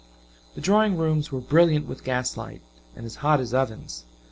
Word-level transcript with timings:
The 0.55 0.61
drawing 0.61 0.97
rooms 0.97 1.31
were 1.31 1.39
brilliant 1.41 1.85
with 1.87 2.03
gaslight, 2.03 2.63
and 2.95 3.05
as 3.05 3.17
hot 3.17 3.39
as 3.39 3.53
ovens. 3.53 4.03